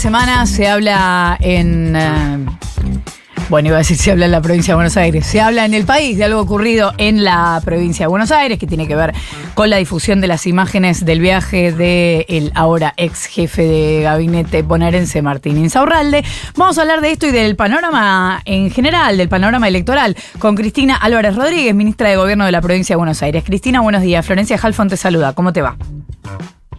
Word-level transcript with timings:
semana 0.00 0.46
se 0.46 0.66
habla 0.66 1.36
en... 1.40 1.94
eh, 1.94 2.46
bueno, 3.50 3.68
iba 3.68 3.76
a 3.76 3.80
decir 3.80 3.98
se 3.98 4.10
habla 4.12 4.24
en 4.24 4.30
la 4.30 4.40
provincia 4.40 4.72
de 4.72 4.76
Buenos 4.76 4.96
Aires. 4.96 5.26
Se 5.26 5.42
habla 5.42 5.66
en 5.66 5.74
el 5.74 5.84
país 5.84 6.16
de 6.16 6.24
algo 6.24 6.40
ocurrido 6.40 6.94
en 6.96 7.22
la 7.22 7.60
provincia 7.62 8.04
de 8.04 8.08
Buenos 8.08 8.32
Aires 8.32 8.58
que 8.58 8.66
tiene 8.66 8.88
que 8.88 8.96
ver 8.96 9.12
con 9.52 9.68
la 9.68 9.76
difusión 9.76 10.22
de 10.22 10.26
las 10.26 10.46
imágenes 10.46 11.04
del 11.04 11.20
viaje 11.20 11.72
del 11.72 12.50
ahora 12.54 12.94
ex 12.96 13.26
jefe 13.26 13.62
de 13.62 14.00
gabinete 14.04 14.62
bonaerense 14.62 15.20
Martín 15.20 15.58
Insaurralde. 15.58 16.24
Vamos 16.56 16.78
a 16.78 16.80
hablar 16.80 17.02
de 17.02 17.10
esto 17.10 17.26
y 17.26 17.32
del 17.32 17.54
panorama 17.54 18.40
en 18.46 18.70
general, 18.70 19.18
del 19.18 19.28
panorama 19.28 19.68
electoral, 19.68 20.16
con 20.38 20.56
Cristina 20.56 20.96
Álvarez 20.96 21.36
Rodríguez, 21.36 21.74
ministra 21.74 22.08
de 22.08 22.16
Gobierno 22.16 22.46
de 22.46 22.52
la 22.52 22.62
provincia 22.62 22.94
de 22.94 22.98
Buenos 22.98 23.22
Aires. 23.22 23.44
Cristina, 23.44 23.82
buenos 23.82 24.00
días. 24.00 24.24
Florencia 24.24 24.58
Halfon 24.62 24.88
te 24.88 24.96
saluda. 24.96 25.34
¿Cómo 25.34 25.52
te 25.52 25.60
va? 25.60 25.76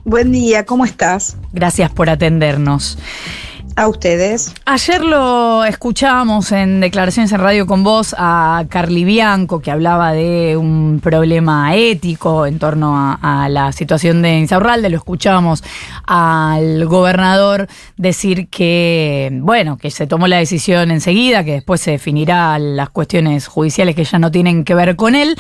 Buen 0.04 0.32
día, 0.32 0.66
¿cómo 0.66 0.84
estás? 0.84 1.38
Gracias 1.54 1.92
por 1.92 2.10
atendernos. 2.10 2.98
A 3.76 3.88
ustedes. 3.88 4.54
Ayer 4.66 5.02
lo 5.02 5.64
escuchábamos 5.64 6.52
en 6.52 6.82
declaraciones 6.82 7.32
en 7.32 7.40
radio 7.40 7.66
con 7.66 7.84
vos 7.84 8.14
a 8.18 8.66
Carly 8.68 9.06
Bianco, 9.06 9.62
que 9.62 9.72
hablaba 9.72 10.12
de 10.12 10.58
un 10.58 11.00
problema 11.02 11.74
ético 11.76 12.46
en 12.46 12.60
torno 12.60 12.98
a, 12.98 13.14
a 13.22 13.48
la 13.48 13.72
situación 13.72 14.22
de 14.22 14.40
Insaurralde. 14.40 14.90
Lo 14.90 14.98
escuchábamos 14.98 15.64
al 16.06 16.86
gobernador 16.86 17.68
decir 17.96 18.50
que, 18.50 19.30
bueno, 19.42 19.78
que 19.78 19.90
se 19.90 20.06
tomó 20.06 20.28
la 20.28 20.38
decisión 20.38 20.92
enseguida, 20.92 21.46
que 21.46 21.54
después 21.54 21.80
se 21.80 21.92
definirá 21.92 22.60
las 22.60 22.90
cuestiones 22.90 23.48
judiciales 23.48 23.96
que 23.96 24.04
ya 24.04 24.20
no 24.20 24.32
tienen 24.32 24.66
que 24.66 24.76
ver 24.76 24.96
con 24.98 25.16
él. 25.16 25.38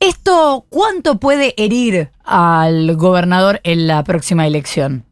¿Esto 0.00 0.64
cuánto 0.70 1.20
puede 1.20 1.52
herir 1.62 2.10
al 2.24 2.96
gobernador 2.96 3.60
en 3.64 3.86
la 3.86 4.02
próxima 4.02 4.46
elección? 4.46 5.04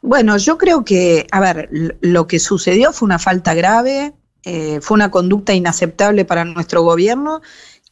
Bueno, 0.00 0.38
yo 0.38 0.56
creo 0.56 0.86
que, 0.86 1.26
a 1.30 1.40
ver, 1.40 1.68
lo 2.00 2.26
que 2.26 2.38
sucedió 2.38 2.94
fue 2.94 3.04
una 3.04 3.18
falta 3.18 3.52
grave, 3.52 4.14
eh, 4.44 4.80
fue 4.80 4.94
una 4.94 5.10
conducta 5.10 5.52
inaceptable 5.52 6.24
para 6.24 6.46
nuestro 6.46 6.80
gobierno. 6.80 7.42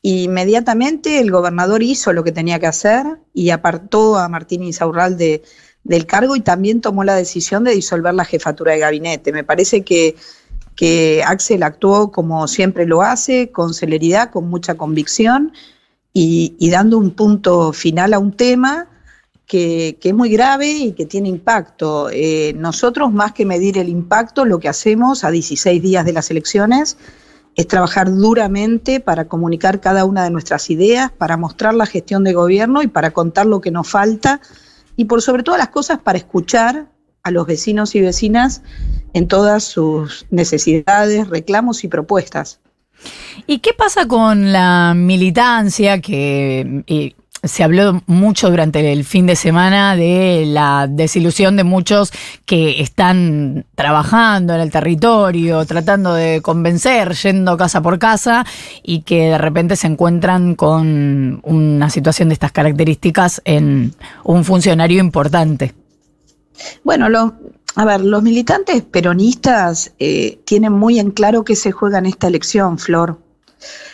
Inmediatamente 0.01 1.19
el 1.19 1.31
gobernador 1.31 1.83
hizo 1.83 2.15
lo 2.15 2.25
que 2.25 2.33
tenía 2.33 2.59
que 2.59 2.69
hacer 2.69 3.05
y 3.35 3.51
apartó 3.51 4.17
a 4.17 4.31
Martín 4.31 4.63
Insaurralde 4.63 5.43
del 5.85 6.07
cargo 6.07 6.37
y 6.37 6.41
también 6.41 6.81
tomó 6.81 7.05
la 7.05 7.17
decisión 7.17 7.65
de 7.65 7.73
disolver 7.73 8.15
la 8.15 8.25
jefatura 8.25 8.73
de 8.73 8.79
gabinete. 8.79 9.31
Me 9.31 9.45
parece 9.45 9.83
que, 9.83 10.17
que 10.77 11.25
Axel 11.27 11.63
actuó 11.63 12.13
como 12.13 12.47
siempre 12.47 12.87
lo 12.87 13.03
hace, 13.03 13.51
con 13.51 13.75
celeridad, 13.75 14.31
con 14.31 14.49
mucha 14.49 14.75
convicción 14.75 15.53
y, 16.13 16.71
dando 16.71 16.99
un 16.99 17.11
punto 17.11 17.73
final 17.73 18.15
a 18.15 18.19
un 18.19 18.33
tema 18.33 18.89
que, 19.47 19.99
que, 20.01 20.11
es 20.11 20.15
muy 20.15 20.31
grave 20.31 20.71
y 20.71 20.93
que 20.93 21.07
tiene 21.07 21.29
impacto. 21.29 22.09
Eh, 22.11 22.55
nosotros, 22.57 23.13
más 23.13 23.33
que 23.33 23.45
medir 23.45 23.79
el 23.79 23.89
impacto, 23.89 24.45
lo 24.45 24.59
que 24.59 24.69
hacemos 24.69 25.25
a 25.25 25.31
16 25.31 25.83
días 25.83 26.05
de 26.05 26.13
las 26.13 26.31
elecciones 26.31 26.97
es 27.55 27.67
trabajar 27.67 28.15
duramente 28.15 29.01
para 29.01 29.29
comunicar 29.29 29.81
cada 29.81 30.05
una 30.05 30.25
de 30.25 30.31
nuestras 30.31 30.69
ideas, 30.71 31.11
para 31.11 31.39
mostrar 31.39 31.75
la 31.75 31.87
gestión 31.87 32.23
de 32.23 32.35
gobierno 32.35 32.83
y 32.83 32.87
para 32.87 33.13
contar 33.13 33.47
lo 33.47 33.61
que 33.63 33.71
nos 33.71 33.89
falta 33.89 34.41
y 34.95 35.07
por 35.07 35.23
sobre 35.23 35.43
todas 35.43 35.59
las 35.59 35.69
cosas 35.69 35.99
para 35.99 36.19
escuchar 36.19 36.87
a 37.27 37.33
los 37.33 37.45
vecinos 37.45 37.97
y 37.97 38.01
vecinas 38.01 38.63
en 39.13 39.27
todas 39.27 39.65
sus 39.65 40.27
necesidades, 40.31 41.29
reclamos 41.29 41.83
y 41.83 41.89
propuestas. 41.89 42.61
¿Y 43.49 43.59
qué 43.59 43.73
pasa 43.73 44.07
con 44.07 44.53
la 44.53 44.95
militancia 44.95 46.01
que... 46.01 46.85
Y 46.87 47.17
se 47.43 47.65
habló 47.65 48.03
mucho 48.07 48.51
durante 48.51 48.93
el 48.93 49.05
fin 49.05 49.27
de 49.27 49.37
semana 49.37 49.97
de 49.97 50.45
la 50.47 50.87
desilusión 50.89 51.57
de 51.57 51.65
muchos 51.65 52.13
que 52.45 52.81
están 52.81 53.67
trabajando 53.75 54.55
en 54.55 54.61
el 54.61 54.71
territorio, 54.71 55.65
tratando 55.65 56.15
de 56.15 56.41
convencer, 56.43 57.12
yendo 57.15 57.56
casa 57.56 57.83
por 57.83 57.99
casa 57.99 58.47
y 58.83 59.03
que 59.03 59.31
de 59.31 59.39
repente 59.39 59.77
se 59.77 59.89
encuentran 59.89 60.55
con 60.55 61.41
una 61.43 61.91
situación 61.91 62.29
de 62.29 62.34
estas 62.34 62.53
características 62.53 63.43
en 63.45 63.93
un 64.25 64.45
funcionario 64.45 65.00
importante. 65.00 65.75
Bueno, 66.84 67.09
lo, 67.09 67.34
a 67.75 67.84
ver, 67.84 68.00
los 68.00 68.22
militantes 68.22 68.83
peronistas 68.83 69.93
eh, 69.99 70.41
tienen 70.44 70.72
muy 70.72 70.99
en 70.99 71.11
claro 71.11 71.44
qué 71.44 71.56
se 71.56 71.72
juega 71.72 71.99
en 71.99 72.06
esta 72.06 72.27
elección, 72.27 72.78
Flor. 72.78 73.19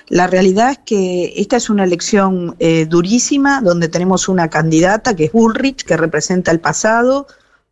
La 0.08 0.26
realidad 0.26 0.72
es 0.72 0.78
que 0.78 1.32
esta 1.36 1.56
es 1.56 1.70
una 1.70 1.84
elección 1.84 2.54
eh, 2.58 2.86
durísima, 2.86 3.60
donde 3.60 3.88
tenemos 3.88 4.28
una 4.28 4.48
candidata 4.48 5.16
que 5.16 5.24
es 5.24 5.32
Bullrich, 5.32 5.84
que 5.84 5.96
representa 5.96 6.50
el 6.50 6.60
pasado, 6.60 7.26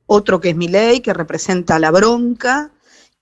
otro 0.07 0.41
que 0.41 0.51
es 0.51 0.57
Milei, 0.57 1.01
que 1.01 1.13
representa 1.13 1.79
la 1.79 1.91
bronca, 1.91 2.71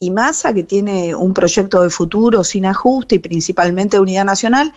y 0.01 0.11
Massa, 0.11 0.55
que 0.55 0.63
tiene 0.63 1.15
un 1.15 1.35
proyecto 1.35 1.83
de 1.83 1.91
futuro 1.91 2.45
sin 2.45 2.67
ajuste 2.67 3.17
y 3.17 3.19
principalmente 3.19 3.97
de 3.97 4.03
unidad 4.03 4.25
nacional. 4.25 4.73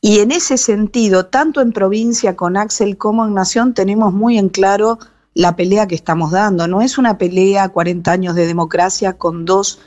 Y 0.00 0.20
en 0.20 0.30
ese 0.30 0.56
sentido, 0.56 1.26
tanto 1.26 1.60
en 1.60 1.72
provincia 1.72 2.36
con 2.36 2.56
Axel 2.56 2.96
como 2.96 3.26
en 3.26 3.34
Nación, 3.34 3.74
tenemos 3.74 4.12
muy 4.12 4.38
en 4.38 4.48
claro 4.48 4.98
la 5.34 5.56
pelea 5.56 5.86
que 5.86 5.94
estamos 5.94 6.30
dando. 6.30 6.66
No 6.68 6.80
es 6.80 6.96
una 6.96 7.18
pelea 7.18 7.68
40 7.68 8.10
años 8.10 8.34
de 8.34 8.46
democracia 8.46 9.14
con 9.14 9.44
dos 9.44 9.80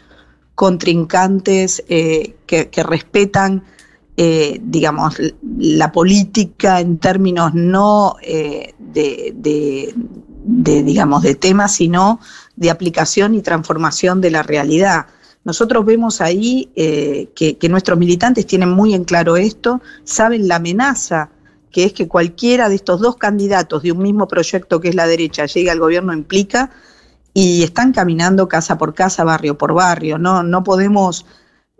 contrincantes 0.55 1.83
eh, 1.87 2.35
que, 2.45 2.83
respetan, 2.83 3.63
eh, 4.17 4.59
digamos, 4.61 5.15
la 5.59 5.91
política 5.91 6.79
en 6.79 6.97
términos 6.97 7.53
no 7.53 8.15
eh, 8.21 8.73
de, 8.79 9.93
digamos, 10.43 11.21
de 11.21 11.35
temas, 11.35 11.73
sino 11.73 12.19
de 12.55 12.71
aplicación 12.71 13.35
y 13.35 13.41
transformación 13.41 14.19
de 14.19 14.31
la 14.31 14.43
realidad. 14.43 15.05
Nosotros 15.43 15.85
vemos 15.85 16.19
ahí 16.19 16.71
que 16.75 17.69
nuestros 17.69 17.97
militantes 17.97 18.45
tienen 18.45 18.69
muy 18.69 18.93
en 18.93 19.05
claro 19.05 19.37
esto, 19.37 19.81
saben 20.03 20.47
la 20.47 20.57
amenaza 20.57 21.29
que 21.71 21.83
es 21.83 21.93
que 21.93 22.07
cualquiera 22.07 22.69
de 22.69 22.75
estos 22.75 22.99
dos 22.99 23.17
candidatos 23.17 23.83
de 23.83 23.91
un 23.91 23.99
mismo 23.99 24.27
proyecto 24.27 24.79
que 24.79 24.89
es 24.89 24.95
la 24.95 25.07
derecha 25.07 25.45
llegue 25.45 25.69
al 25.69 25.79
gobierno 25.79 26.13
implica 26.13 26.71
y 27.33 27.63
están 27.63 27.93
caminando 27.93 28.47
casa 28.47 28.77
por 28.77 28.95
casa, 28.95 29.23
barrio 29.23 29.57
por 29.57 29.73
barrio. 29.73 30.17
No, 30.17 30.41
no 30.41 30.63
podemos 30.63 31.25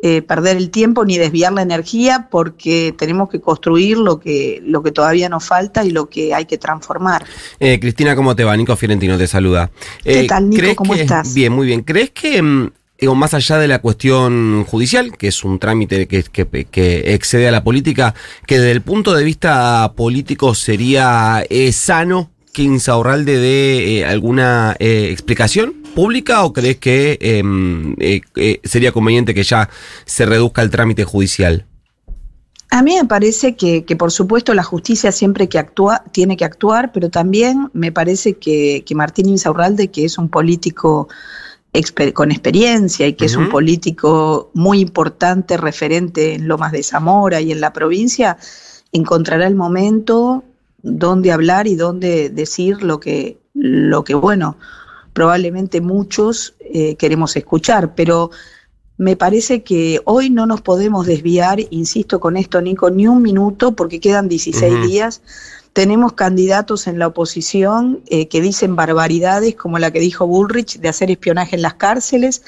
eh, 0.03 0.21
perder 0.21 0.57
el 0.57 0.69
tiempo 0.69 1.03
ni 1.03 1.17
desviar 1.17 1.51
la 1.53 1.63
energía 1.63 2.27
porque 2.29 2.93
tenemos 2.95 3.29
que 3.29 3.41
construir 3.41 3.97
lo 3.97 4.19
que, 4.19 4.61
lo 4.63 4.83
que 4.83 4.91
todavía 4.91 5.27
nos 5.27 5.45
falta 5.45 5.83
y 5.83 5.89
lo 5.89 6.07
que 6.07 6.35
hay 6.35 6.45
que 6.45 6.59
transformar. 6.59 7.25
Eh, 7.59 7.79
Cristina, 7.79 8.15
¿cómo 8.15 8.35
te 8.35 8.43
va? 8.43 8.55
Nico 8.55 8.75
Fiorentino 8.75 9.17
te 9.17 9.25
saluda. 9.25 9.71
¿Qué 10.03 10.21
eh, 10.21 10.27
tal, 10.27 10.47
Nico? 10.51 10.75
¿Cómo 10.75 10.93
que, 10.93 11.01
estás? 11.01 11.33
Bien, 11.33 11.51
muy 11.51 11.65
bien. 11.65 11.81
¿Crees 11.81 12.11
que... 12.11 12.69
Digo, 12.99 13.13
más 13.13 13.35
allá 13.35 13.59
de 13.59 13.67
la 13.67 13.79
cuestión 13.79 14.65
judicial, 14.65 15.15
que 15.17 15.27
es 15.27 15.43
un 15.43 15.59
trámite 15.59 16.07
que, 16.07 17.13
excede 17.13 17.47
a 17.47 17.51
la 17.51 17.63
política, 17.63 18.15
que 18.47 18.57
desde 18.57 18.71
el 18.71 18.81
punto 18.81 19.13
de 19.13 19.23
vista 19.23 19.93
político 19.95 20.55
sería 20.55 21.43
eh, 21.49 21.71
sano 21.71 22.31
que 22.57 22.63
Insaurralde 22.63 23.37
dé 23.37 23.99
eh, 23.99 24.05
alguna 24.05 24.75
eh, 24.79 25.09
explicación 25.11 25.75
pública 25.93 26.43
o 26.43 26.53
crees 26.53 26.77
que 26.77 27.19
eh, 27.21 28.59
sería 28.63 28.91
conveniente 28.91 29.35
que 29.35 29.43
ya 29.43 29.69
se 30.05 30.25
reduzca 30.25 30.63
el 30.63 30.71
trámite 30.71 31.03
judicial? 31.03 31.67
A 32.71 32.81
mí 32.81 32.95
me 32.95 33.05
parece 33.05 33.55
que, 33.55 33.85
que, 33.85 33.95
por 33.95 34.11
supuesto 34.11 34.55
la 34.55 34.63
justicia 34.63 35.11
siempre 35.11 35.47
que 35.47 35.59
actúa 35.59 36.03
tiene 36.11 36.35
que 36.35 36.45
actuar, 36.45 36.91
pero 36.91 37.11
también 37.11 37.69
me 37.73 37.91
parece 37.91 38.33
que, 38.33 38.83
que 38.87 38.95
Martín 38.95 39.29
Insaurralde, 39.29 39.89
que 39.89 40.05
es 40.05 40.17
un 40.17 40.27
político 40.27 41.09
exper 41.77 42.11
con 42.13 42.31
experiencia 42.31 43.07
y 43.07 43.13
que 43.13 43.25
uh 43.25 43.27
-huh. 43.27 43.31
es 43.31 43.37
un 43.37 43.49
político 43.49 44.49
muy 44.53 44.79
importante, 44.79 45.57
referente 45.57 46.33
en 46.33 46.47
Lomas 46.47 46.71
de 46.71 46.83
Zamora 46.83 47.39
y 47.39 47.51
en 47.51 47.61
la 47.61 47.71
provincia, 47.71 48.37
encontrará 48.91 49.45
el 49.47 49.55
momento 49.55 50.43
dónde 50.81 51.31
hablar 51.31 51.67
y 51.67 51.75
dónde 51.75 52.29
decir 52.29 52.81
lo 52.81 52.99
que, 52.99 53.37
lo 53.53 54.03
que 54.03 54.15
bueno, 54.15 54.57
probablemente 55.13 55.81
muchos 55.81 56.55
eh, 56.59 56.95
queremos 56.95 57.35
escuchar, 57.35 57.95
pero 57.95 58.31
me 58.97 59.15
parece 59.15 59.61
que 59.61 60.01
hoy 60.05 60.29
no 60.31 60.47
nos 60.47 60.61
podemos 60.61 61.05
desviar, 61.05 61.59
insisto 61.69 62.19
con 62.19 62.35
esto, 62.35 62.61
Nico, 62.61 62.89
ni 62.89 63.07
un 63.07 63.21
minuto, 63.21 63.73
porque 63.73 63.99
quedan 63.99 64.27
16 64.27 64.73
uh 64.73 64.75
-huh. 64.75 64.87
días. 64.87 65.21
Tenemos 65.73 66.13
candidatos 66.13 66.87
en 66.87 66.97
la 66.97 67.07
oposición 67.07 68.01
eh, 68.07 68.27
que 68.27 68.41
dicen 68.41 68.75
barbaridades, 68.75 69.53
como 69.55 69.77
la 69.77 69.91
que 69.91 69.99
dijo 69.99 70.25
Bullrich, 70.25 70.79
de 70.79 70.89
hacer 70.89 71.11
espionaje 71.11 71.55
en 71.55 71.61
las 71.61 71.75
cárceles, 71.75 72.41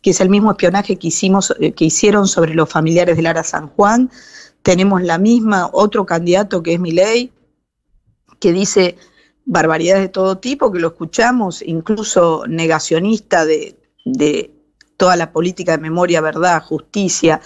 que 0.00 0.10
es 0.10 0.20
el 0.20 0.28
mismo 0.28 0.52
espionaje 0.52 0.96
que, 0.96 1.08
hicimos, 1.08 1.52
eh, 1.58 1.72
que 1.72 1.86
hicieron 1.86 2.28
sobre 2.28 2.54
los 2.54 2.68
familiares 2.68 3.16
de 3.16 3.22
Lara 3.22 3.42
San 3.42 3.66
Juan. 3.70 4.08
Tenemos 4.62 5.02
la 5.02 5.18
misma, 5.18 5.68
otro 5.72 6.06
candidato 6.06 6.62
que 6.62 6.74
es 6.74 6.80
Milei, 6.80 7.32
que 8.38 8.52
dice 8.52 8.96
barbaridades 9.44 10.02
de 10.02 10.08
todo 10.08 10.38
tipo, 10.38 10.70
que 10.70 10.78
lo 10.78 10.88
escuchamos, 10.88 11.62
incluso 11.62 12.44
negacionista 12.46 13.44
de, 13.44 13.76
de 14.04 14.55
toda 14.96 15.16
la 15.16 15.32
política 15.32 15.72
de 15.72 15.78
memoria, 15.78 16.20
verdad, 16.20 16.62
justicia, 16.62 17.40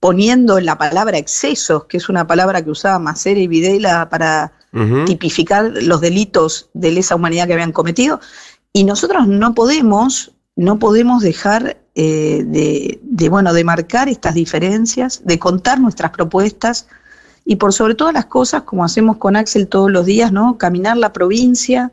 poniendo 0.00 0.60
la 0.60 0.76
palabra 0.76 1.18
excesos, 1.18 1.84
que 1.84 1.96
es 1.96 2.08
una 2.08 2.26
palabra 2.26 2.62
que 2.62 2.70
usaba 2.70 2.98
Macera 2.98 3.40
y 3.40 3.46
Videla 3.48 4.08
para 4.10 4.52
uh 4.72 4.78
-huh. 4.78 5.04
tipificar 5.06 5.70
los 5.82 6.00
delitos 6.00 6.68
de 6.74 6.90
lesa 6.90 7.14
humanidad 7.14 7.46
que 7.46 7.54
habían 7.54 7.72
cometido. 7.72 8.20
Y 8.72 8.84
nosotros 8.84 9.26
no 9.26 9.54
podemos, 9.54 10.32
no 10.56 10.78
podemos 10.78 11.22
dejar 11.22 11.78
eh, 11.94 12.42
de, 12.44 12.98
de, 13.02 13.28
bueno, 13.28 13.52
de 13.54 13.64
marcar 13.64 14.08
estas 14.08 14.34
diferencias, 14.34 15.22
de 15.24 15.38
contar 15.38 15.80
nuestras 15.80 16.10
propuestas 16.10 16.86
y 17.44 17.56
por 17.56 17.72
sobre 17.72 17.94
todas 17.94 18.14
las 18.14 18.26
cosas, 18.26 18.62
como 18.62 18.84
hacemos 18.84 19.16
con 19.18 19.36
Axel 19.36 19.68
todos 19.68 19.90
los 19.90 20.04
días, 20.04 20.32
¿no? 20.32 20.58
Caminar 20.58 20.96
la 20.96 21.12
provincia, 21.12 21.92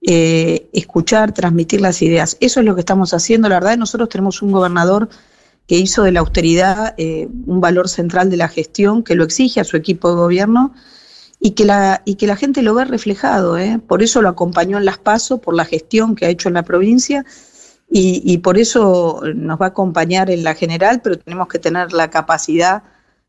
eh, 0.00 0.68
escuchar, 0.72 1.32
transmitir 1.32 1.80
las 1.80 2.02
ideas. 2.02 2.36
Eso 2.40 2.60
es 2.60 2.66
lo 2.66 2.74
que 2.74 2.80
estamos 2.80 3.14
haciendo. 3.14 3.48
La 3.48 3.56
verdad, 3.56 3.76
nosotros 3.76 4.08
tenemos 4.08 4.42
un 4.42 4.52
gobernador 4.52 5.08
que 5.66 5.76
hizo 5.76 6.02
de 6.02 6.12
la 6.12 6.20
austeridad 6.20 6.94
eh, 6.98 7.28
un 7.46 7.60
valor 7.60 7.88
central 7.88 8.30
de 8.30 8.36
la 8.36 8.48
gestión, 8.48 9.02
que 9.02 9.14
lo 9.14 9.24
exige 9.24 9.60
a 9.60 9.64
su 9.64 9.76
equipo 9.76 10.08
de 10.08 10.16
gobierno 10.16 10.72
y 11.40 11.50
que 11.50 11.64
la, 11.64 12.02
y 12.04 12.14
que 12.14 12.26
la 12.26 12.36
gente 12.36 12.62
lo 12.62 12.74
ve 12.74 12.84
reflejado. 12.84 13.58
¿eh? 13.58 13.80
Por 13.86 14.02
eso 14.02 14.22
lo 14.22 14.28
acompañó 14.28 14.78
en 14.78 14.84
las 14.84 14.98
PASO, 14.98 15.38
por 15.38 15.54
la 15.54 15.64
gestión 15.64 16.14
que 16.14 16.26
ha 16.26 16.30
hecho 16.30 16.48
en 16.48 16.54
la 16.54 16.62
provincia 16.62 17.24
y, 17.90 18.22
y 18.24 18.38
por 18.38 18.56
eso 18.56 19.20
nos 19.34 19.60
va 19.60 19.66
a 19.66 19.68
acompañar 19.70 20.30
en 20.30 20.44
la 20.44 20.54
general, 20.54 21.00
pero 21.02 21.18
tenemos 21.18 21.48
que 21.48 21.58
tener 21.58 21.92
la 21.92 22.08
capacidad 22.08 22.82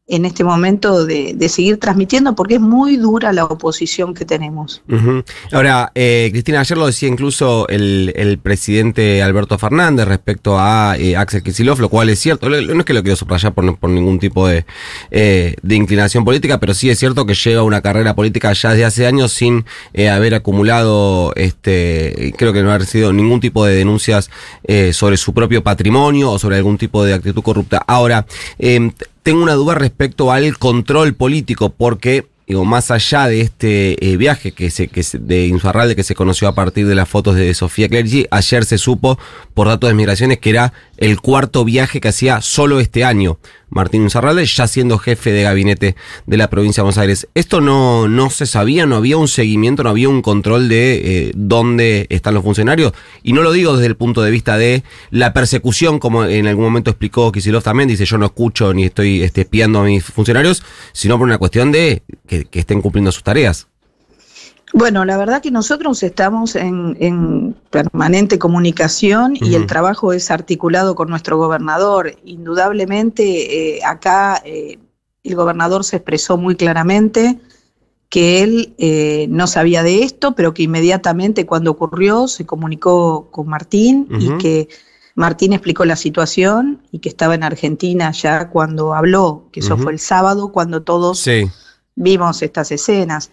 en 0.09 0.25
este 0.25 0.43
momento 0.43 1.05
de, 1.05 1.33
de, 1.35 1.49
seguir 1.49 1.77
transmitiendo 1.77 2.35
porque 2.35 2.55
es 2.55 2.59
muy 2.59 2.97
dura 2.97 3.31
la 3.31 3.45
oposición 3.45 4.15
que 4.15 4.25
tenemos. 4.25 4.81
Ahora, 5.51 5.91
eh, 5.93 6.29
Cristina, 6.31 6.59
ayer 6.61 6.77
lo 6.77 6.87
decía 6.87 7.07
incluso 7.07 7.67
el, 7.69 8.11
el, 8.15 8.39
presidente 8.39 9.21
Alberto 9.21 9.57
Fernández 9.59 10.07
respecto 10.07 10.59
a 10.59 10.95
eh, 10.97 11.15
Axel 11.15 11.43
Kicillof, 11.43 11.79
lo 11.79 11.89
cual 11.89 12.09
es 12.09 12.19
cierto, 12.19 12.49
no 12.49 12.55
es 12.57 12.85
que 12.85 12.93
lo 12.93 13.03
quiero 13.03 13.15
subrayar 13.15 13.53
por, 13.53 13.77
por 13.77 13.89
ningún 13.91 14.19
tipo 14.19 14.47
de, 14.47 14.65
eh, 15.11 15.55
de, 15.61 15.75
inclinación 15.75 16.25
política, 16.25 16.59
pero 16.59 16.73
sí 16.73 16.89
es 16.89 16.97
cierto 16.97 17.27
que 17.27 17.35
lleva 17.35 17.61
una 17.61 17.81
carrera 17.81 18.15
política 18.15 18.51
ya 18.53 18.71
desde 18.71 18.85
hace 18.85 19.05
años 19.05 19.31
sin 19.31 19.65
eh, 19.93 20.09
haber 20.09 20.33
acumulado, 20.33 21.33
este, 21.35 22.33
creo 22.35 22.51
que 22.51 22.63
no 22.63 22.71
haber 22.71 22.87
sido 22.87 23.13
ningún 23.13 23.39
tipo 23.39 23.63
de 23.63 23.75
denuncias 23.75 24.31
eh, 24.63 24.91
sobre 24.91 25.17
su 25.17 25.33
propio 25.33 25.63
patrimonio 25.63 26.31
o 26.31 26.39
sobre 26.39 26.57
algún 26.57 26.77
tipo 26.77 27.03
de 27.03 27.13
actitud 27.13 27.43
corrupta. 27.43 27.83
Ahora, 27.85 28.25
eh, 28.57 28.91
tengo 29.29 29.43
una 29.43 29.53
duda 29.53 29.75
respecto 29.75 30.31
al 30.31 30.57
control 30.57 31.13
político, 31.13 31.69
porque 31.69 32.25
digo, 32.47 32.65
más 32.65 32.89
allá 32.89 33.27
de 33.27 33.41
este 33.41 34.03
eh, 34.03 34.17
viaje 34.17 34.53
que 34.53 34.71
se, 34.71 34.87
que 34.87 35.05
de 35.19 35.45
Insuarralde 35.45 35.95
que 35.95 36.01
se 36.01 36.15
conoció 36.15 36.47
a 36.47 36.55
partir 36.55 36.87
de 36.87 36.95
las 36.95 37.07
fotos 37.07 37.35
de 37.35 37.53
Sofía 37.53 37.87
Clergy, 37.87 38.25
ayer 38.31 38.65
se 38.65 38.79
supo 38.79 39.19
por 39.53 39.67
datos 39.67 39.87
de 39.87 39.93
migraciones 39.93 40.39
que 40.39 40.49
era 40.49 40.73
el 40.97 41.21
cuarto 41.21 41.63
viaje 41.63 42.01
que 42.01 42.07
hacía 42.07 42.41
solo 42.41 42.79
este 42.79 43.03
año. 43.03 43.37
Martín 43.69 44.03
Insuarralde, 44.03 44.45
ya 44.45 44.67
siendo 44.67 44.97
jefe 44.97 45.31
de 45.31 45.43
gabinete 45.43 45.95
de 46.25 46.37
la 46.37 46.49
provincia 46.49 46.81
de 46.81 46.85
Buenos 46.85 46.97
Aires. 46.97 47.27
Esto 47.35 47.61
no, 47.61 48.07
no 48.07 48.29
se 48.29 48.45
sabía, 48.45 48.85
no 48.85 48.95
había 48.95 49.17
un 49.17 49.27
seguimiento, 49.27 49.83
no 49.83 49.89
había 49.89 50.09
un 50.09 50.21
control 50.21 50.67
de 50.67 51.01
eh, 51.03 51.31
dónde 51.35 52.07
están 52.09 52.33
los 52.33 52.43
funcionarios. 52.43 52.93
Y 53.23 53.33
no 53.33 53.41
lo 53.41 53.51
digo 53.51 53.73
desde 53.73 53.87
el 53.87 53.95
punto 53.95 54.21
de 54.21 54.31
vista 54.31 54.57
de 54.57 54.83
la 55.11 55.33
persecución, 55.33 55.99
como 55.99 56.25
en 56.25 56.47
algún 56.47 56.65
momento 56.65 56.91
explicó 56.91 57.31
Kisilov 57.31 57.63
también, 57.63 57.87
dice 57.87 58.05
yo 58.05 58.17
no 58.17 58.25
escucho 58.25 58.73
ni 58.73 58.85
estoy 58.85 59.23
este, 59.23 59.41
espiando 59.41 59.79
a 59.79 59.83
mis 59.83 60.03
funcionarios, 60.03 60.63
sino 60.91 61.17
por 61.17 61.27
una 61.27 61.37
cuestión 61.37 61.71
de 61.71 62.03
que, 62.27 62.45
que 62.45 62.59
estén 62.59 62.81
cumpliendo 62.81 63.11
sus 63.11 63.23
tareas. 63.23 63.68
Bueno, 64.73 65.03
la 65.03 65.17
verdad 65.17 65.41
que 65.41 65.51
nosotros 65.51 66.03
estamos 66.03 66.55
en, 66.55 66.95
en 66.99 67.55
permanente 67.71 68.37
comunicación 68.37 69.35
y 69.35 69.43
uh 69.43 69.47
-huh. 69.47 69.55
el 69.55 69.65
trabajo 69.67 70.13
es 70.13 70.29
articulado 70.29 70.93
con 70.93 71.09
nuestro 71.09 71.37
gobernador. 71.37 72.15
Indudablemente, 72.23 73.77
eh, 73.77 73.79
acá 73.83 74.41
eh, 74.45 74.77
el 75.23 75.35
gobernador 75.35 75.83
se 75.83 75.97
expresó 75.97 76.37
muy 76.37 76.55
claramente 76.55 77.39
que 78.09 78.43
él 78.43 78.73
eh, 78.77 79.27
no 79.29 79.47
sabía 79.47 79.83
de 79.83 80.03
esto, 80.03 80.33
pero 80.35 80.53
que 80.53 80.63
inmediatamente 80.63 81.45
cuando 81.45 81.71
ocurrió 81.71 82.27
se 82.27 82.45
comunicó 82.45 83.29
con 83.31 83.47
Martín 83.47 84.07
uh 84.09 84.13
-huh. 84.13 84.35
y 84.35 84.37
que 84.37 84.67
Martín 85.15 85.53
explicó 85.53 85.83
la 85.85 85.95
situación 85.95 86.81
y 86.91 86.99
que 86.99 87.09
estaba 87.09 87.35
en 87.35 87.43
Argentina 87.43 88.11
ya 88.11 88.49
cuando 88.49 88.93
habló, 88.93 89.49
que 89.51 89.59
eso 89.59 89.73
uh 89.73 89.77
-huh. 89.77 89.83
fue 89.83 89.91
el 89.93 89.99
sábado, 89.99 90.51
cuando 90.51 90.81
todos 90.81 91.19
sí. 91.19 91.49
vimos 91.95 92.41
estas 92.41 92.71
escenas. 92.71 93.31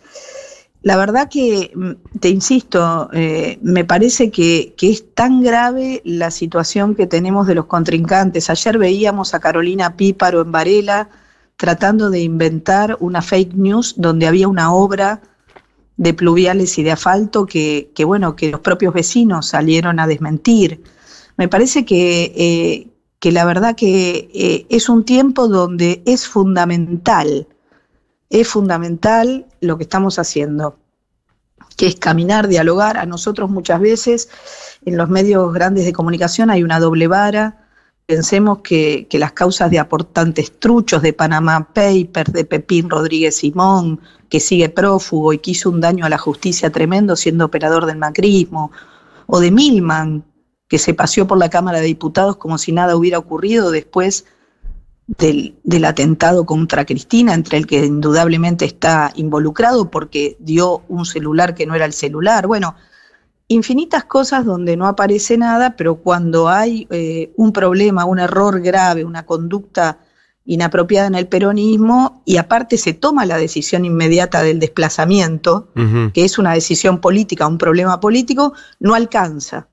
La 0.83 0.97
verdad 0.97 1.29
que, 1.29 1.73
mm, 1.75 2.19
te 2.21 2.29
insisto, 2.29 3.11
eh, 3.13 3.59
me 3.63 3.85
parece 3.85 4.31
que, 4.31 4.75
que, 4.77 4.91
es 4.91 5.15
tan 5.15 5.43
grave 5.43 6.03
la 6.05 6.31
situación 6.31 6.95
que 6.95 7.07
tenemos 7.07 7.47
de 7.47 7.55
los 7.55 7.67
contrincantes. 7.67 8.51
Ayer 8.51 8.79
veíamos 8.79 9.35
a 9.35 9.41
Carolina 9.41 9.97
Píparo 9.97 10.43
en 10.43 10.53
Varela 10.53 11.09
tratando 11.57 12.11
de 12.11 12.21
inventar 12.21 12.97
una 13.01 13.23
fake 13.23 13.55
news 13.55 13.95
donde 13.97 14.27
había 14.27 14.49
una 14.49 14.73
obra 14.73 15.23
de 15.97 16.15
pluviales 16.15 16.79
y 16.79 16.83
de 16.83 16.93
asfalto 16.93 17.47
que, 17.47 17.91
que 17.95 18.05
bueno, 18.05 18.37
que 18.37 18.51
los 18.51 18.61
propios 18.61 18.93
vecinos 18.93 19.47
salieron 19.47 19.99
a 19.99 20.07
desmentir. 20.07 20.83
Me 21.37 21.49
parece 21.49 21.85
que, 21.85 22.33
eh, 22.37 22.89
que 23.19 23.33
la 23.33 23.45
verdad 23.45 23.75
que 23.75 24.29
eh, 24.35 24.67
es 24.69 24.89
un 24.89 25.05
tiempo 25.05 25.49
donde 25.49 26.03
es 26.07 26.27
fundamental 26.27 27.49
es 28.31 28.49
fundamental 28.49 29.47
lo 29.61 29.77
que 29.77 29.85
estamos 29.85 30.19
haciendo, 30.19 30.79
que 31.77 31.87
es 31.87 31.97
caminar, 31.97 32.49
dialogar. 32.49 32.97
A 32.97 33.07
nosotros 33.07 33.51
muchas 33.51 33.81
veces 33.81 34.29
en 34.85 34.97
los 34.97 35.09
medios 35.09 35.53
grandes 35.53 35.85
de 35.85 35.93
comunicación 35.93 36.51
hay 36.51 36.63
una 36.63 36.81
doble 36.81 37.07
vara. 37.07 37.69
Pensemos 38.07 38.59
que, 38.59 39.09
las 39.13 39.33
causas 39.33 39.71
de 39.71 39.79
aportantes 39.79 40.59
truchos 40.59 41.03
de 41.03 41.13
Panamá 41.13 41.69
Papers, 41.73 42.33
de 42.33 42.45
Pepín 42.45 42.89
Rodríguez 42.89 43.37
Simón, 43.37 44.01
que 44.29 44.41
sigue 44.41 44.69
prófugo 44.69 45.33
y 45.33 45.39
que 45.39 45.53
hizo 45.53 45.71
un 45.71 45.81
daño 45.81 46.05
a 46.05 46.09
la 46.09 46.19
justicia 46.19 46.71
tremendo 46.71 47.17
siendo 47.17 47.45
operador 47.45 47.87
del 47.87 47.97
macrismo, 47.97 48.71
o 49.27 49.41
de 49.41 49.51
Milman, 49.51 50.25
que 50.69 50.79
se 50.79 50.95
paseó 50.95 51.27
por 51.27 51.39
la 51.39 51.51
Cámara 51.51 51.81
de 51.81 51.87
Diputados 51.87 52.37
como 52.37 52.59
si 52.59 52.73
nada 52.73 52.97
hubiera 52.97 53.19
ocurrido 53.19 53.71
después 53.71 54.25
del, 55.07 55.57
del, 55.63 55.85
atentado 55.85 56.45
contra 56.47 56.85
Cristina, 56.85 57.33
entre 57.35 57.59
el 57.59 57.67
que 57.67 57.85
indudablemente 57.85 58.65
está 58.65 59.13
involucrado 59.15 59.91
porque 59.91 60.37
dio 60.41 60.83
un 60.89 61.05
celular 61.07 61.55
que 61.55 61.67
no 61.67 61.75
era 61.75 61.85
el 61.85 61.93
celular. 61.93 62.47
Bueno, 62.47 62.75
infinitas 63.49 64.05
cosas 64.05 64.45
donde 64.45 64.77
no 64.77 64.87
aparece 64.87 65.39
nada, 65.39 65.77
pero 65.77 65.97
cuando 65.97 66.49
hay 66.49 66.87
eh, 66.91 67.33
un 67.37 67.53
problema, 67.53 68.05
un 68.05 68.19
error 68.19 68.61
grave, 68.61 69.05
una 69.05 69.25
conducta 69.25 69.99
inapropiada 70.45 71.09
en 71.09 71.17
el 71.17 71.27
peronismo 71.27 72.23
y 72.25 72.37
aparte 72.37 72.79
se 72.79 72.93
toma 72.93 73.27
la 73.27 73.37
decisión 73.37 73.85
inmediata 73.85 74.43
del 74.43 74.61
desplazamiento, 74.61 75.69
uh 75.75 75.81
-huh. 75.81 76.13
que 76.13 76.25
es 76.25 76.39
una 76.39 76.53
decisión 76.53 77.01
política, 77.01 77.47
un 77.47 77.59
problema 77.59 77.99
político, 78.01 78.53
no 78.79 78.95
alcanza. 78.95 79.69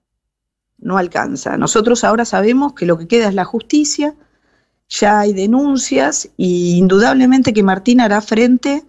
No 0.80 0.98
alcanza. 0.98 1.58
Nosotros 1.58 2.04
ahora 2.04 2.26
sabemos 2.26 2.74
que 2.74 2.86
lo 2.86 2.98
que 2.98 3.08
queda 3.08 3.30
es 3.30 3.36
la 3.36 3.46
justicia, 3.46 4.16
ya 4.94 5.22
hay 5.22 5.34
denuncias 5.34 6.30
y 6.38 6.78
indudablemente 6.78 7.52
que 7.54 7.64
Martín 7.64 8.00
hará 8.00 8.22
frente 8.22 8.84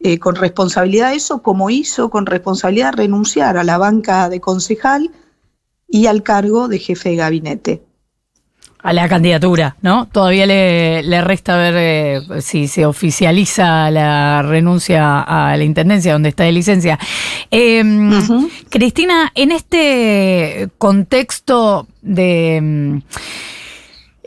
eh, 0.00 0.18
con 0.18 0.34
responsabilidad 0.34 1.08
a 1.08 1.14
eso, 1.14 1.42
como 1.42 1.70
hizo 1.70 2.10
con 2.10 2.26
responsabilidad 2.26 2.94
renunciar 2.94 3.56
a 3.56 3.64
la 3.64 3.78
banca 3.78 4.28
de 4.28 4.40
concejal 4.40 5.10
y 5.88 6.06
al 6.06 6.22
cargo 6.22 6.68
de 6.68 6.78
jefe 6.78 7.10
de 7.10 7.16
gabinete. 7.16 7.82
A 8.80 8.92
la 8.92 9.08
candidatura, 9.08 9.76
¿no? 9.82 10.06
Todavía 10.06 10.46
le, 10.46 11.02
le 11.02 11.20
resta 11.20 11.56
ver 11.56 11.74
eh, 11.76 12.40
si 12.40 12.68
se 12.68 12.86
oficializa 12.86 13.90
la 13.90 14.42
renuncia 14.42 15.20
a 15.20 15.56
la 15.56 15.64
intendencia 15.64 16.12
donde 16.12 16.28
está 16.28 16.44
de 16.44 16.52
licencia. 16.52 16.98
Eh, 17.50 17.82
uh 17.82 17.86
-huh. 17.86 18.50
Cristina, 18.70 19.32
en 19.34 19.50
este 19.50 20.68
contexto 20.78 21.88
de 22.02 23.02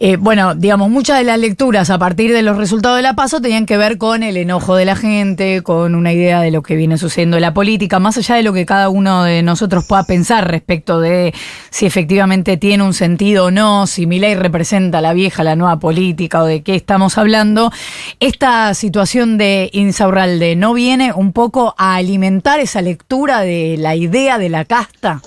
eh, 0.03 0.17
bueno, 0.17 0.55
digamos, 0.55 0.89
muchas 0.89 1.19
de 1.19 1.23
las 1.23 1.37
lecturas 1.37 1.91
a 1.91 1.99
partir 1.99 2.33
de 2.33 2.41
los 2.41 2.57
resultados 2.57 2.97
de 2.97 3.03
la 3.03 3.13
PASO 3.13 3.39
tenían 3.39 3.67
que 3.67 3.77
ver 3.77 3.99
con 3.99 4.23
el 4.23 4.35
enojo 4.35 4.75
de 4.75 4.83
la 4.83 4.95
gente, 4.95 5.61
con 5.61 5.93
una 5.93 6.11
idea 6.11 6.41
de 6.41 6.49
lo 6.49 6.63
que 6.63 6.75
viene 6.75 6.97
sucediendo 6.97 7.37
en 7.37 7.41
la 7.41 7.53
política, 7.53 7.99
más 7.99 8.17
allá 8.17 8.33
de 8.33 8.41
lo 8.41 8.51
que 8.51 8.65
cada 8.65 8.89
uno 8.89 9.25
de 9.25 9.43
nosotros 9.43 9.85
pueda 9.85 10.03
pensar 10.05 10.49
respecto 10.49 10.99
de 10.99 11.35
si 11.69 11.85
efectivamente 11.85 12.57
tiene 12.57 12.83
un 12.83 12.95
sentido 12.95 13.45
o 13.45 13.51
no, 13.51 13.85
si 13.85 14.07
mi 14.07 14.17
ley 14.17 14.33
representa 14.33 15.01
la 15.01 15.13
vieja, 15.13 15.43
la 15.43 15.55
nueva 15.55 15.77
política 15.77 16.41
o 16.41 16.47
de 16.47 16.63
qué 16.63 16.73
estamos 16.73 17.19
hablando. 17.19 17.71
Esta 18.19 18.73
situación 18.73 19.37
de 19.37 19.69
Insaurralde 19.71 20.55
no 20.55 20.73
viene 20.73 21.13
un 21.13 21.31
poco 21.31 21.75
a 21.77 21.93
alimentar 21.93 22.59
esa 22.59 22.81
lectura 22.81 23.41
de 23.41 23.75
la 23.77 23.95
idea 23.95 24.39
de 24.39 24.49
la 24.49 24.65
casta. 24.65 25.21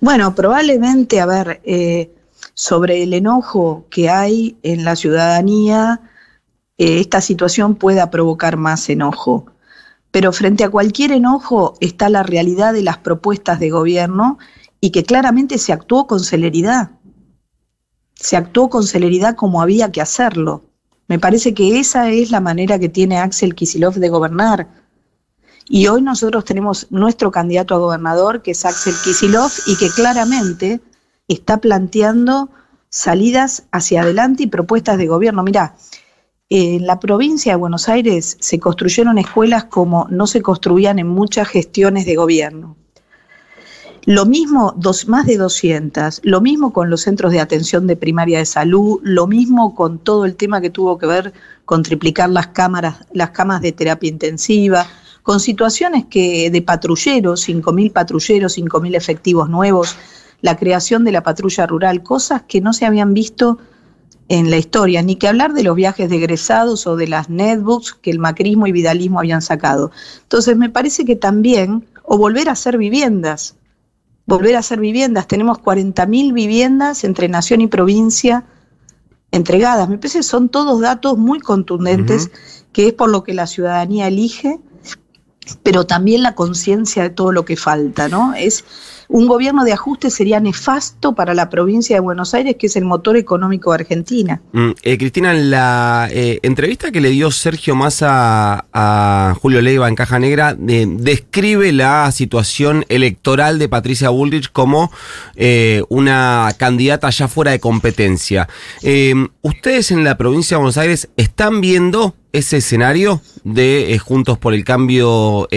Bueno, 0.00 0.34
probablemente, 0.34 1.20
a 1.20 1.26
ver, 1.26 1.60
eh, 1.64 2.10
sobre 2.56 3.02
el 3.02 3.12
enojo 3.12 3.84
que 3.90 4.08
hay 4.08 4.56
en 4.62 4.82
la 4.82 4.96
ciudadanía, 4.96 6.00
eh, 6.78 7.00
esta 7.00 7.20
situación 7.20 7.74
pueda 7.74 8.10
provocar 8.10 8.56
más 8.56 8.88
enojo. 8.88 9.46
Pero 10.10 10.32
frente 10.32 10.64
a 10.64 10.70
cualquier 10.70 11.12
enojo 11.12 11.74
está 11.80 12.08
la 12.08 12.22
realidad 12.22 12.72
de 12.72 12.82
las 12.82 12.96
propuestas 12.96 13.60
de 13.60 13.68
gobierno 13.68 14.38
y 14.80 14.90
que 14.90 15.04
claramente 15.04 15.58
se 15.58 15.74
actuó 15.74 16.06
con 16.06 16.20
celeridad. 16.20 16.92
Se 18.14 18.38
actuó 18.38 18.70
con 18.70 18.84
celeridad 18.84 19.36
como 19.36 19.60
había 19.60 19.92
que 19.92 20.00
hacerlo. 20.00 20.64
Me 21.08 21.18
parece 21.18 21.52
que 21.52 21.78
esa 21.78 22.08
es 22.08 22.30
la 22.30 22.40
manera 22.40 22.78
que 22.78 22.88
tiene 22.88 23.18
Axel 23.18 23.54
Kisilov 23.54 23.96
de 23.96 24.08
gobernar. 24.08 24.66
Y 25.68 25.88
hoy 25.88 26.00
nosotros 26.00 26.46
tenemos 26.46 26.86
nuestro 26.88 27.30
candidato 27.30 27.74
a 27.74 27.78
gobernador, 27.78 28.40
que 28.40 28.52
es 28.52 28.64
Axel 28.64 28.94
Kisilov, 29.04 29.50
y 29.66 29.76
que 29.76 29.90
claramente 29.90 30.80
está 31.28 31.58
planteando 31.58 32.50
salidas 32.88 33.64
hacia 33.72 34.02
adelante 34.02 34.44
y 34.44 34.46
propuestas 34.46 34.98
de 34.98 35.06
gobierno. 35.06 35.42
Mirá, 35.42 35.76
en 36.48 36.86
la 36.86 37.00
provincia 37.00 37.52
de 37.52 37.56
Buenos 37.56 37.88
Aires 37.88 38.36
se 38.40 38.60
construyeron 38.60 39.18
escuelas 39.18 39.64
como 39.64 40.06
no 40.10 40.26
se 40.26 40.42
construían 40.42 40.98
en 40.98 41.08
muchas 41.08 41.48
gestiones 41.48 42.06
de 42.06 42.14
gobierno. 42.14 42.76
Lo 44.04 44.24
mismo, 44.24 44.76
más 45.08 45.26
de 45.26 45.36
200, 45.36 46.20
lo 46.22 46.40
mismo 46.40 46.72
con 46.72 46.90
los 46.90 47.00
centros 47.00 47.32
de 47.32 47.40
atención 47.40 47.88
de 47.88 47.96
primaria 47.96 48.38
de 48.38 48.46
salud, 48.46 49.00
lo 49.02 49.26
mismo 49.26 49.74
con 49.74 49.98
todo 49.98 50.24
el 50.24 50.36
tema 50.36 50.60
que 50.60 50.70
tuvo 50.70 50.96
que 50.96 51.06
ver 51.06 51.32
con 51.64 51.82
triplicar 51.82 52.30
las 52.30 52.46
cámaras, 52.46 52.98
las 53.12 53.30
camas 53.30 53.62
de 53.62 53.72
terapia 53.72 54.08
intensiva, 54.08 54.86
con 55.24 55.40
situaciones 55.40 56.04
que 56.04 56.52
de 56.52 56.62
patrulleros, 56.62 57.48
5.000 57.48 57.92
patrulleros, 57.92 58.56
5.000 58.56 58.94
efectivos 58.96 59.50
nuevos, 59.50 59.96
la 60.40 60.56
creación 60.56 61.04
de 61.04 61.12
la 61.12 61.22
patrulla 61.22 61.66
rural, 61.66 62.02
cosas 62.02 62.42
que 62.46 62.60
no 62.60 62.72
se 62.72 62.86
habían 62.86 63.14
visto 63.14 63.58
en 64.28 64.50
la 64.50 64.56
historia, 64.56 65.02
ni 65.02 65.16
que 65.16 65.28
hablar 65.28 65.52
de 65.52 65.62
los 65.62 65.76
viajes 65.76 66.10
de 66.10 66.16
egresados 66.16 66.86
o 66.86 66.96
de 66.96 67.06
las 67.06 67.30
netbooks 67.30 67.94
que 67.94 68.10
el 68.10 68.18
macrismo 68.18 68.66
y 68.66 68.72
vidalismo 68.72 69.20
habían 69.20 69.42
sacado. 69.42 69.92
Entonces 70.22 70.56
me 70.56 70.68
parece 70.68 71.04
que 71.04 71.16
también, 71.16 71.86
o 72.02 72.18
volver 72.18 72.48
a 72.48 72.52
hacer 72.52 72.76
viviendas, 72.76 73.56
volver 74.26 74.56
a 74.56 74.60
hacer 74.60 74.80
viviendas. 74.80 75.28
Tenemos 75.28 75.58
40.000 75.58 76.32
viviendas 76.32 77.04
entre 77.04 77.28
nación 77.28 77.60
y 77.60 77.68
provincia 77.68 78.44
entregadas. 79.30 79.88
Me 79.88 79.98
parece 79.98 80.18
que 80.18 80.24
son 80.24 80.48
todos 80.48 80.80
datos 80.80 81.16
muy 81.18 81.38
contundentes, 81.40 82.30
que 82.72 82.88
es 82.88 82.92
por 82.92 83.08
lo 83.08 83.22
que 83.22 83.34
la 83.34 83.46
ciudadanía 83.46 84.08
elige, 84.08 84.58
pero 85.62 85.86
también 85.86 86.22
la 86.22 86.34
conciencia 86.34 87.04
de 87.04 87.10
todo 87.10 87.30
lo 87.30 87.44
que 87.44 87.56
falta, 87.56 88.08
¿no? 88.08 88.34
Es 88.34 88.64
un 89.08 89.26
gobierno 89.26 89.64
de 89.64 89.72
ajuste 89.72 90.10
sería 90.10 90.40
nefasto 90.40 91.14
para 91.14 91.34
la 91.34 91.48
provincia 91.48 91.96
de 91.96 92.00
Buenos 92.00 92.34
Aires, 92.34 92.56
que 92.58 92.66
es 92.66 92.76
el 92.76 92.84
motor 92.84 93.16
económico 93.16 93.70
de 93.70 93.76
Argentina. 93.76 94.40
Mm, 94.52 94.70
eh, 94.82 94.98
Cristina, 94.98 95.32
en 95.32 95.50
la 95.50 96.08
eh, 96.10 96.40
entrevista 96.42 96.90
que 96.90 97.00
le 97.00 97.10
dio 97.10 97.30
Sergio 97.30 97.74
Massa 97.74 98.66
a 98.72 99.34
Julio 99.40 99.62
Leiva 99.62 99.88
en 99.88 99.94
Caja 99.94 100.18
Negra, 100.18 100.56
eh, 100.68 100.86
describe 100.88 101.72
la 101.72 102.10
situación 102.12 102.84
electoral 102.88 103.58
de 103.58 103.68
Patricia 103.68 104.10
Bullrich 104.10 104.50
como 104.52 104.90
una 105.88 106.48
candidata 106.56 107.10
ya 107.10 107.28
fuera 107.28 107.50
de 107.50 107.60
competencia. 107.60 108.48
¿Ustedes 109.42 109.90
en 109.90 110.04
la 110.04 110.16
provincia 110.16 110.56
de 110.56 110.58
Buenos 110.58 110.78
Aires 110.78 111.08
están 111.16 111.60
viendo 111.60 112.14
ese 112.32 112.58
escenario 112.58 113.20
de 113.44 114.00
Juntos 114.02 114.38
por 114.38 114.54
el 114.54 114.64
Cambio 114.64 115.48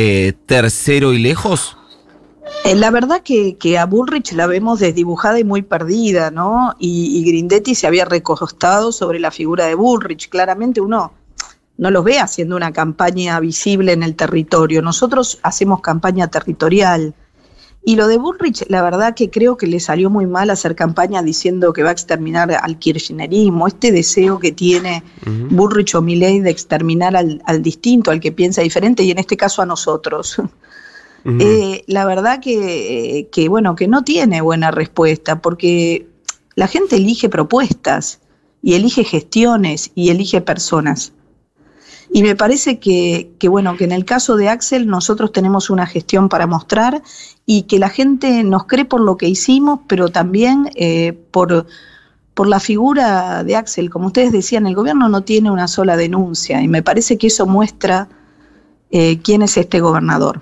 tercero 0.46 1.13
y 1.13 1.20
lejos? 1.20 1.78
Eh, 2.70 2.76
la 2.76 2.92
verdad 2.92 3.24
que, 3.24 3.80
a 3.80 3.86
Bullrich 3.88 4.34
la 4.34 4.46
vemos 4.46 4.80
desdibujada 4.80 5.40
y 5.40 5.44
muy 5.44 5.64
perdida, 5.64 6.30
¿no? 6.30 6.76
Y, 6.78 7.24
Grindetti 7.26 7.74
se 7.74 7.88
había 7.88 8.06
recostado 8.06 8.92
sobre 8.92 9.20
la 9.20 9.32
figura 9.32 9.66
de 9.66 9.74
Bullrich. 9.74 10.30
Claramente 10.30 10.80
uno 10.80 11.12
no 11.80 11.90
los 11.90 12.04
ve 12.04 12.20
haciendo 12.20 12.56
una 12.56 12.72
campaña 12.72 13.40
visible 13.40 13.94
en 13.94 14.04
el 14.04 14.16
territorio. 14.16 14.84
Nosotros 14.84 15.40
hacemos 15.42 15.82
campaña 15.82 16.28
territorial. 16.28 17.16
Y 17.84 17.96
lo 17.96 18.08
de 18.08 18.20
Bullrich, 18.20 18.64
la 18.70 18.84
verdad 18.84 19.16
que 19.16 19.32
creo 19.32 19.58
que 19.58 19.66
le 19.66 19.80
salió 19.80 20.12
muy 20.12 20.28
mal 20.28 20.52
hacer 20.52 20.76
campaña 20.76 21.24
diciendo 21.24 21.74
que 21.74 21.82
va 21.82 21.90
a 21.90 21.94
exterminar 21.94 22.52
al 22.52 22.78
kirchnerismo, 22.78 23.66
este 23.66 23.92
deseo 23.92 24.38
que 24.38 24.52
tiene 24.52 25.02
Bullrich 25.26 25.96
o 25.96 26.04
Milei 26.04 26.40
de 26.40 26.52
exterminar 26.52 27.16
al, 27.16 27.42
al 27.46 27.64
distinto, 27.64 28.12
al 28.12 28.20
que 28.20 28.32
piensa 28.32 28.62
diferente, 28.62 29.02
y 29.02 29.10
en 29.10 29.18
este 29.18 29.38
caso 29.38 29.64
a 29.64 29.66
nosotros. 29.66 30.40
Eh, 31.26 31.84
la 31.88 32.06
verdad 32.06 32.40
que, 32.40 33.48
bueno, 33.50 33.76
que 33.76 33.88
no 33.88 34.04
tiene 34.04 34.42
buena 34.42 34.72
respuesta, 34.72 35.42
porque 35.42 36.08
la 36.56 36.68
gente 36.68 36.96
elige 36.96 37.30
propuestas 37.30 38.20
y 38.62 38.74
elige 38.74 39.04
gestiones 39.04 39.92
y 39.96 40.10
elige 40.10 40.42
personas. 40.42 41.14
Y 42.12 42.24
me 42.24 42.36
parece 42.36 42.80
que, 42.80 43.30
bueno, 43.50 43.78
que 43.78 43.84
en 43.84 43.92
el 43.92 44.04
caso 44.04 44.36
de 44.36 44.50
Axel 44.50 44.88
nosotros 44.88 45.32
tenemos 45.32 45.70
una 45.70 45.86
gestión 45.86 46.28
para 46.28 46.48
mostrar 46.48 47.04
y 47.46 47.64
que 47.64 47.80
la 47.80 47.90
gente 47.90 48.44
nos 48.44 48.66
cree 48.66 48.86
por 48.86 49.02
lo 49.02 49.16
que 49.16 49.28
hicimos, 49.28 49.82
pero 49.88 50.10
también 50.10 50.72
eh, 50.76 51.14
por, 51.32 51.68
por 52.34 52.48
la 52.48 52.60
figura 52.60 53.44
de 53.44 53.56
Axel. 53.56 53.92
Como 53.92 54.08
ustedes 54.08 54.32
decían, 54.32 54.66
el 54.66 54.76
gobierno 54.76 55.08
no 55.08 55.22
tiene 55.22 55.52
una 55.52 55.68
sola 55.68 55.98
denuncia 55.98 56.62
y 56.62 56.68
me 56.68 56.82
parece 56.82 57.18
que 57.18 57.28
eso 57.28 57.46
muestra 57.46 58.10
eh, 58.92 59.20
quién 59.22 59.44
es 59.44 59.56
este 59.58 59.80
gobernador. 59.80 60.42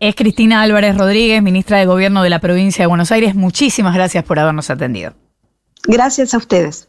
Es 0.00 0.14
Cristina 0.14 0.62
Álvarez 0.62 0.96
Rodríguez, 0.96 1.42
ministra 1.42 1.78
de 1.78 1.86
Gobierno 1.86 2.22
de 2.22 2.30
la 2.30 2.38
provincia 2.38 2.84
de 2.84 2.86
Buenos 2.86 3.10
Aires. 3.10 3.34
Muchísimas 3.34 3.94
gracias 3.94 4.22
por 4.22 4.38
habernos 4.38 4.70
atendido. 4.70 5.14
Gracias 5.88 6.34
a 6.34 6.38
ustedes. 6.38 6.86